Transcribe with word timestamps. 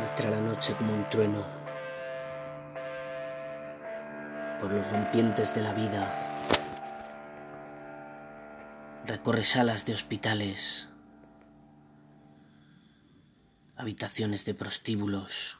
Entra 0.00 0.30
la 0.30 0.40
noche 0.40 0.74
como 0.74 0.94
un 0.94 1.08
trueno 1.10 1.44
por 4.60 4.72
los 4.72 4.90
rompientes 4.90 5.54
de 5.54 5.62
la 5.62 5.72
vida. 5.72 6.12
Recorre 9.06 9.42
salas 9.42 9.86
de 9.86 9.94
hospitales, 9.94 10.88
habitaciones 13.76 14.44
de 14.44 14.54
prostíbulos, 14.54 15.58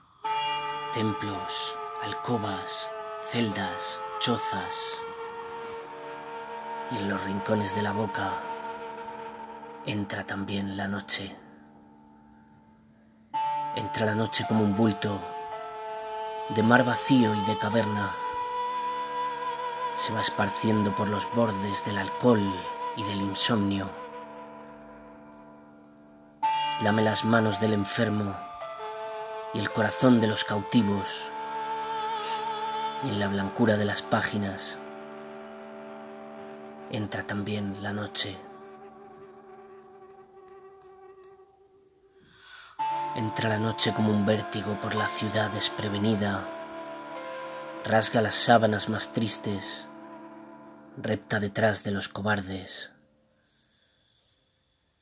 templos, 0.92 1.76
alcobas, 2.02 2.90
celdas, 3.20 4.00
chozas. 4.20 5.02
Y 6.90 6.96
en 6.96 7.10
los 7.10 7.22
rincones 7.24 7.74
de 7.74 7.82
la 7.82 7.92
boca 7.92 8.38
entra 9.84 10.24
también 10.24 10.76
la 10.76 10.88
noche. 10.88 11.36
Entra 13.76 14.06
la 14.06 14.14
noche 14.14 14.46
como 14.48 14.64
un 14.64 14.76
bulto 14.76 15.20
de 16.50 16.62
mar 16.62 16.84
vacío 16.84 17.34
y 17.34 17.40
de 17.42 17.58
caverna. 17.58 18.10
Se 19.92 20.14
va 20.14 20.22
esparciendo 20.22 20.94
por 20.94 21.10
los 21.10 21.30
bordes 21.34 21.84
del 21.84 21.98
alcohol 21.98 22.50
y 22.96 23.02
del 23.02 23.20
insomnio. 23.20 23.90
Lame 26.80 27.02
las 27.02 27.24
manos 27.24 27.60
del 27.60 27.74
enfermo 27.74 28.47
y 29.54 29.58
el 29.58 29.70
corazón 29.72 30.20
de 30.20 30.26
los 30.26 30.44
cautivos. 30.44 31.32
Y 33.04 33.08
en 33.08 33.20
la 33.20 33.28
blancura 33.28 33.76
de 33.76 33.84
las 33.84 34.02
páginas 34.02 34.78
entra 36.90 37.26
también 37.26 37.82
la 37.82 37.92
noche. 37.92 38.36
Entra 43.14 43.48
la 43.48 43.58
noche 43.58 43.92
como 43.94 44.10
un 44.10 44.24
vértigo 44.26 44.74
por 44.74 44.94
la 44.94 45.08
ciudad 45.08 45.50
desprevenida, 45.50 46.46
rasga 47.84 48.22
las 48.22 48.36
sábanas 48.36 48.88
más 48.88 49.12
tristes, 49.12 49.88
repta 50.96 51.40
detrás 51.40 51.82
de 51.82 51.90
los 51.90 52.08
cobardes, 52.08 52.92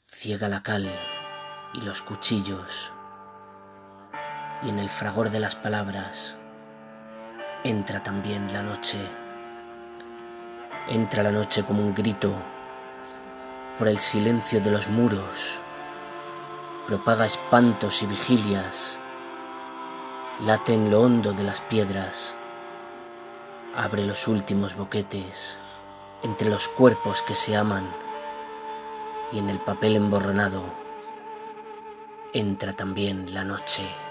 ciega 0.03 0.49
la 0.49 0.63
cal 0.63 0.91
y 1.75 1.81
los 1.83 2.01
cuchillos, 2.01 2.93
y 4.63 4.69
en 4.69 4.79
el 4.79 4.89
fragor 4.89 5.31
de 5.31 5.41
las 5.41 5.57
palabras 5.57 6.39
entra 7.65 8.03
también 8.03 8.53
la 8.53 8.63
noche. 8.63 8.99
Entra 10.89 11.23
la 11.23 11.33
noche 11.33 11.65
como 11.65 11.83
un 11.83 11.95
grito 11.95 12.33
por 13.79 13.89
el 13.89 13.99
silencio 13.99 14.61
de 14.61 14.71
los 14.71 14.89
muros 14.89 15.61
propaga 16.87 17.27
espantos 17.27 18.03
y 18.03 18.07
vigilias, 18.07 19.01
late 20.41 20.73
en 20.73 20.89
lo 20.89 21.03
hondo 21.03 21.33
de 21.33 21.43
las 21.43 21.61
piedras, 21.61 22.37
abre 23.75 24.07
los 24.07 24.29
últimos 24.29 24.77
boquetes 24.77 25.59
entre 26.23 26.49
los 26.49 26.69
cuerpos 26.69 27.23
que 27.23 27.35
se 27.35 27.57
aman 27.57 27.93
y 29.33 29.39
en 29.39 29.51
el 29.51 29.59
papel 29.59 29.97
emborronado 29.97 30.63
entra 32.33 32.73
también 32.73 33.35
la 33.35 33.45
noche. 33.45 34.06